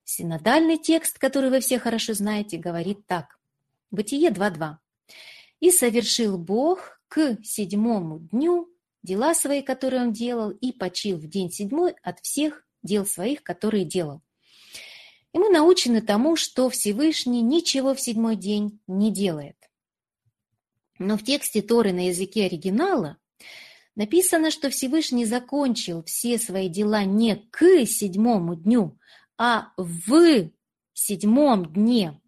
[0.04, 3.36] Синодальный текст, который вы все хорошо знаете, говорит так.
[3.91, 4.76] Бытие 2.2.
[5.60, 8.69] «И совершил Бог к седьмому дню
[9.04, 13.86] дела свои, которые он делал, и почил в день седьмой от всех дел своих, которые
[13.86, 14.21] делал».
[15.36, 19.58] И мы научены тому, что Всевышний ничего в седьмой день не делает.
[20.98, 23.17] Но в тексте Торы на языке оригинала
[23.95, 28.98] написано, что Всевышний закончил все свои дела не к седьмому дню,
[29.38, 30.50] а в
[30.93, 32.21] седьмом дне.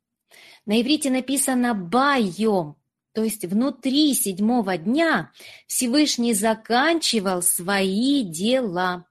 [0.67, 2.75] На иврите написано «байом»,
[3.13, 5.31] то есть внутри седьмого дня
[5.65, 9.07] Всевышний заканчивал свои дела.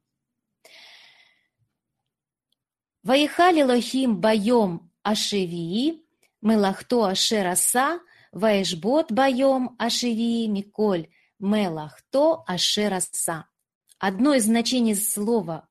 [3.02, 6.04] Ваихали лохим байом ашевии,
[6.42, 8.00] мелахто ашераса,
[8.32, 13.48] Ваешбот боем ашиви миколь мелахто ашераса.
[13.98, 15.66] Одно из значений слова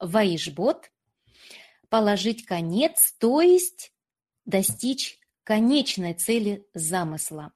[0.00, 0.90] ваишбот–
[1.88, 3.92] положить конец, то есть
[4.44, 5.17] достичь
[5.48, 7.54] конечной цели замысла.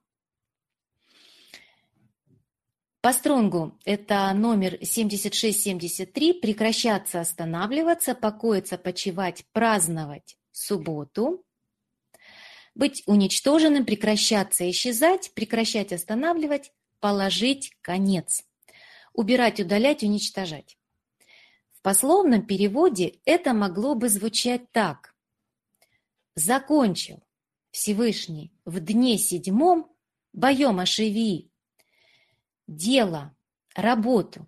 [3.01, 11.45] По стронгу это номер 7673 прекращаться, останавливаться, покоиться, почивать, праздновать субботу,
[12.73, 18.43] быть уничтоженным, прекращаться, исчезать, прекращать, останавливать, положить конец.
[19.13, 20.79] Убирать, удалять, уничтожать.
[21.73, 25.13] В пословном переводе это могло бы звучать так.
[26.33, 27.22] Закончил
[27.73, 29.91] Всевышний в дне седьмом
[30.31, 31.51] боем ошиви.
[32.67, 33.35] дело,
[33.75, 34.47] работу,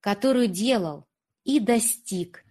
[0.00, 1.08] которую делал
[1.42, 2.44] и достиг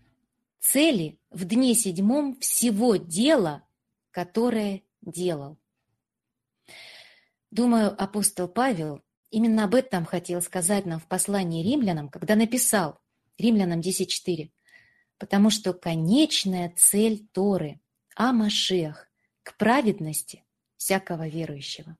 [0.59, 3.67] цели в дне седьмом всего дела,
[4.09, 5.59] которое делал.
[7.51, 12.99] Думаю, апостол Павел именно об этом хотел сказать нам в послании римлянам, когда написал
[13.37, 14.49] римлянам 10.4,
[15.19, 17.79] потому что конечная цель Торы
[18.15, 19.11] о Машех
[19.45, 20.43] к праведности
[20.75, 21.95] всякого верующего.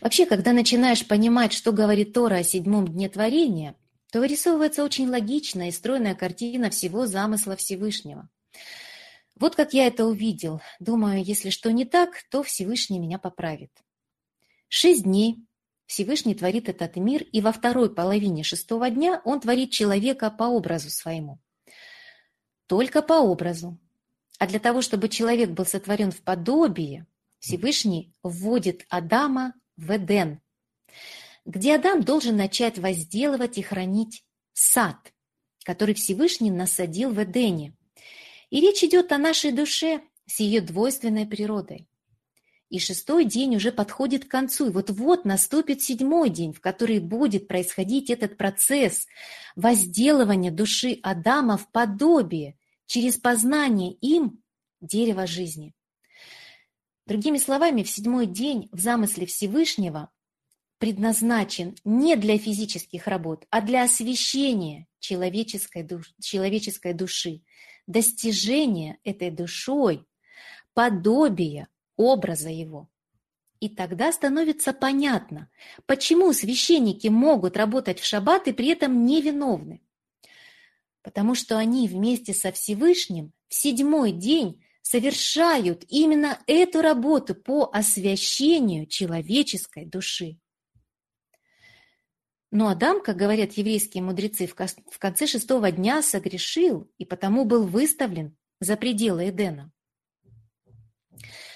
[0.00, 3.76] Вообще, когда начинаешь понимать, что говорит Тора о седьмом дне творения,
[4.10, 8.28] то вырисовывается очень логичная и стройная картина всего замысла Всевышнего.
[9.36, 10.60] Вот как я это увидел.
[10.80, 13.70] Думаю, если что не так, то Всевышний меня поправит.
[14.68, 15.46] Шесть дней
[15.86, 20.90] Всевышний творит этот мир, и во второй половине шестого дня он творит человека по образу
[20.90, 21.38] своему.
[22.66, 23.78] Только по образу.
[24.38, 27.06] А для того, чтобы человек был сотворен в подобие,
[27.38, 30.40] Всевышний вводит Адама в Эден,
[31.44, 35.12] где Адам должен начать возделывать и хранить сад,
[35.64, 37.74] который Всевышний насадил в Эдене.
[38.50, 41.88] И речь идет о нашей душе с ее двойственной природой.
[42.68, 44.66] И шестой день уже подходит к концу.
[44.66, 49.06] И вот-вот наступит седьмой день, в который будет происходить этот процесс
[49.54, 52.56] возделывания души Адама в подобие
[52.86, 54.42] через познание им
[54.80, 55.74] дерева жизни.
[57.06, 60.10] Другими словами, в седьмой день в замысле Всевышнего
[60.78, 67.42] предназначен не для физических работ, а для освещения человеческой, душ, человеческой души,
[67.86, 70.04] достижения этой душой,
[70.74, 72.90] подобия образа его.
[73.60, 75.48] И тогда становится понятно,
[75.86, 79.80] почему священники могут работать в шаббат и при этом невиновны.
[81.06, 88.86] Потому что они вместе со Всевышним в седьмой день совершают именно эту работу по освящению
[88.86, 90.40] человеческой души.
[92.50, 98.36] Но Адам, как говорят еврейские мудрецы, в конце шестого дня согрешил и потому был выставлен
[98.58, 99.70] за пределы Эдена.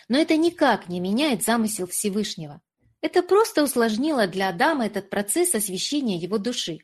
[0.09, 2.63] Но это никак не меняет замысел Всевышнего.
[3.01, 6.79] Это просто усложнило для Адама этот процесс освящения его души.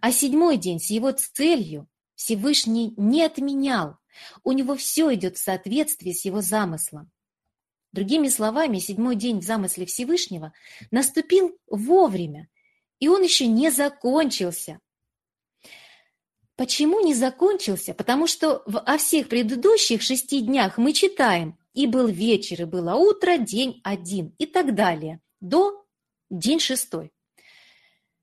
[0.00, 3.98] А седьмой день с его целью Всевышний не отменял,
[4.44, 7.10] у него все идет в соответствии с его замыслом.
[7.92, 10.52] Другими словами, седьмой день в замысле Всевышнего
[10.90, 12.48] наступил вовремя,
[12.98, 14.80] и он еще не закончился.
[16.56, 17.94] Почему не закончился?
[17.94, 22.94] Потому что в, о всех предыдущих шести днях мы читаем «И был вечер, и было
[22.94, 25.84] утро, день один» и так далее, до
[26.30, 27.12] день шестой.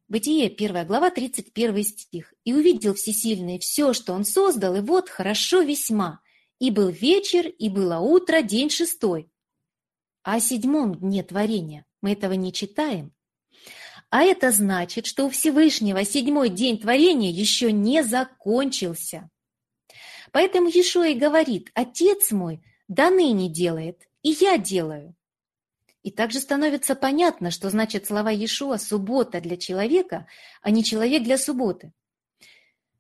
[0.07, 2.33] Бытие, 1 глава, 31 стих.
[2.43, 6.21] «И увидел Всесильный все, что он создал, и вот хорошо весьма.
[6.59, 9.31] И был вечер, и было утро, день шестой».
[10.21, 13.13] О седьмом дне творения мы этого не читаем.
[14.11, 19.29] А это значит, что у Всевышнего седьмой день творения еще не закончился.
[20.31, 25.15] Поэтому Ешуа и говорит, «Отец мой до ныне делает, и я делаю».
[26.05, 30.27] И также становится понятно, что значит слова Иешуа «суббота для человека»,
[30.61, 31.93] а не человек для субботы.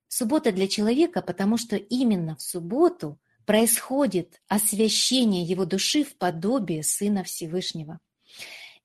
[0.07, 7.23] Суббота для человека, потому что именно в субботу происходит освящение его души в подобие Сына
[7.23, 7.99] Всевышнего.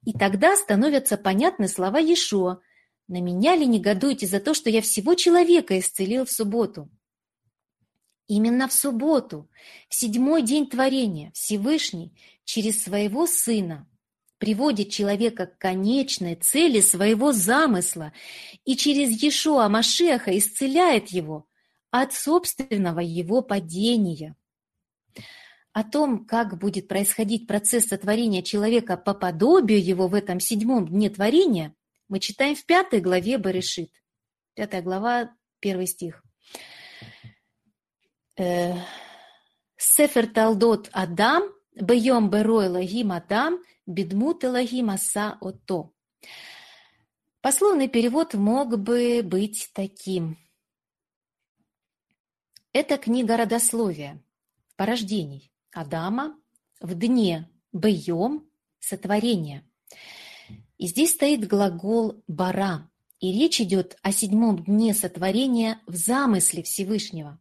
[0.05, 2.61] И тогда становятся понятны слова Иешуа
[3.09, 6.91] «На меня ли негодуете за то, что я всего человека исцелил в субботу?»
[8.27, 9.49] Именно в субботу,
[9.89, 12.13] в седьмой день творения, Всевышний
[12.45, 13.87] через своего Сына
[14.41, 18.13] приводит человека к конечной цели своего замысла
[18.65, 21.47] и через Иешуа Машеха исцеляет его
[21.91, 24.35] от собственного его падения.
[25.73, 31.11] О том, как будет происходить процесс сотворения человека по подобию его в этом седьмом дне
[31.11, 31.75] творения,
[32.09, 33.91] мы читаем в пятой главе Баришит.
[34.55, 36.25] Пятая глава, первый стих.
[38.39, 38.73] Э,
[39.77, 45.93] Сефер Талдот Адам, Бейом Берой Лагим Адам, Бедмут Элагим Аса Ото.
[47.41, 50.37] Пословный перевод мог бы быть таким.
[52.73, 54.23] Это книга родословия,
[54.77, 56.39] порождений Адама
[56.81, 58.49] в дне Бейом
[58.79, 59.65] сотворения.
[60.77, 62.91] И здесь стоит глагол «бара»,
[63.21, 67.39] и речь идет о седьмом дне сотворения в замысле Всевышнего.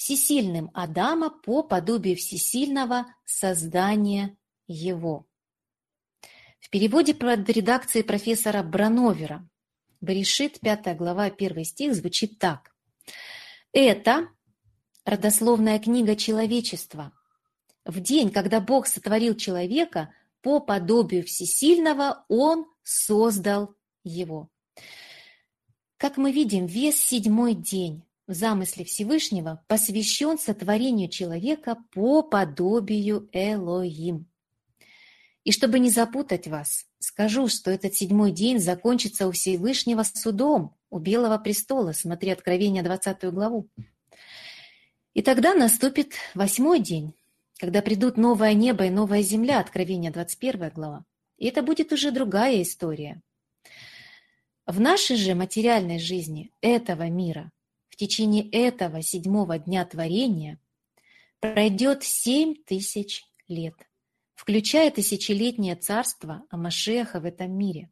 [0.00, 4.34] Всесильным Адама по подобию всесильного создания
[4.66, 5.26] его.
[6.58, 9.46] В переводе под редакцией профессора Брановера
[10.00, 12.74] Берешит, 5 глава, 1 стих, звучит так.
[13.72, 14.28] Это
[15.04, 17.12] родословная книга человечества.
[17.84, 24.48] В день, когда Бог сотворил человека, по подобию Всесильного Он создал его.
[25.98, 34.26] Как мы видим, весь седьмой день в замысле Всевышнего посвящен сотворению человека по подобию Элоим.
[35.42, 41.00] И чтобы не запутать вас, скажу, что этот седьмой день закончится у Всевышнего судом, у
[41.00, 43.68] Белого престола, смотри Откровение 20 главу.
[45.12, 47.14] И тогда наступит восьмой день,
[47.58, 51.04] когда придут новое небо и новая земля, Откровение 21 глава.
[51.36, 53.22] И это будет уже другая история.
[54.66, 57.50] В нашей же материальной жизни этого мира
[58.00, 60.58] течение этого седьмого дня творения
[61.38, 63.74] пройдет семь тысяч лет,
[64.34, 67.90] включая тысячелетнее царство Амашеха в этом мире.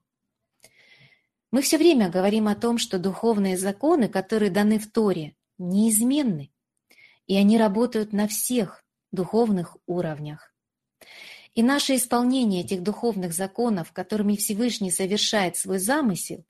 [1.51, 6.51] Мы все время говорим о том, что духовные законы, которые даны в Торе, неизменны,
[7.27, 10.55] и они работают на всех духовных уровнях.
[11.55, 16.47] И наше исполнение этих духовных законов, которыми Всевышний совершает свой замысел,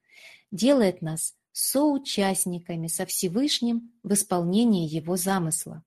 [0.52, 5.82] делает нас соучастниками со Всевышним в исполнении Его замысла.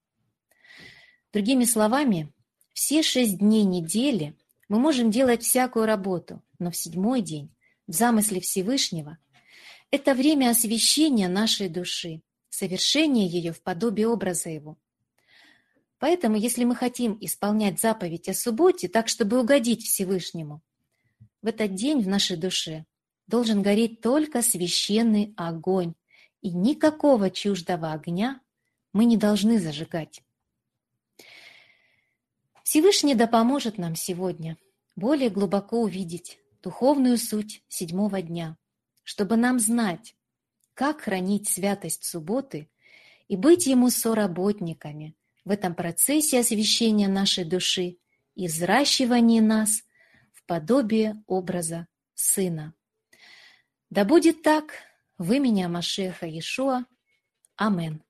[1.32, 2.32] Другими словами,
[2.72, 4.36] все шесть дней недели
[4.68, 7.54] мы можем делать всякую работу, но в седьмой день,
[7.86, 9.18] в замысле Всевышнего,
[9.90, 14.78] это время освящения нашей души, совершения ее в подобие образа Его–
[16.02, 20.60] Поэтому, если мы хотим исполнять заповедь о субботе так, чтобы угодить Всевышнему,
[21.42, 22.86] в этот день в нашей душе
[23.26, 25.94] должен гореть только священный огонь,
[26.40, 28.40] и никакого чуждого огня
[28.92, 30.22] мы не должны зажигать.
[32.64, 34.56] Всевышний да поможет нам сегодня
[34.96, 38.56] более глубоко увидеть духовную суть седьмого дня,
[39.02, 40.14] чтобы нам знать,
[40.74, 42.68] как хранить святость субботы
[43.28, 45.14] и быть ему соработниками–
[45.44, 47.98] в этом процессе освящения нашей души
[48.34, 49.82] и взращивания нас
[50.32, 52.74] в подобие образа Сына.
[53.92, 54.72] Да будет так
[55.18, 56.86] в имени Машеха Иешуа.
[57.56, 58.02] Амен.